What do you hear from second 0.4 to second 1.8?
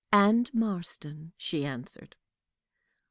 Marston," she